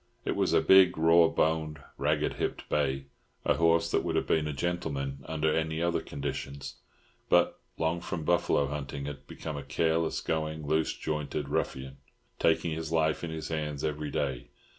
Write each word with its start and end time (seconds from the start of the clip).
It 0.25 0.35
was 0.35 0.51
a 0.51 0.61
big, 0.61 0.97
raw 0.97 1.27
boned, 1.27 1.79
ragged 1.95 2.33
hipped 2.33 2.67
bay, 2.69 3.05
a 3.45 3.53
horse 3.57 3.91
that 3.91 4.03
would 4.03 4.15
have 4.15 4.25
been 4.25 4.47
a 4.47 4.51
gentleman 4.51 5.19
under 5.27 5.53
any 5.55 5.79
other 5.79 6.01
conditions, 6.01 6.77
but 7.29 7.59
from 7.77 7.79
long 8.15 8.23
buffalo 8.25 8.65
hunting 8.65 9.05
had 9.05 9.27
become 9.27 9.57
a 9.57 9.61
careless 9.63 10.19
going, 10.19 10.65
loose 10.65 10.95
jointed 10.95 11.49
ruffian, 11.49 11.97
taking 12.39 12.71
his 12.71 12.91
life 12.91 13.23
in 13.23 13.29
his 13.29 13.49
hands 13.49 13.83
every 13.83 14.09
day. 14.09 14.47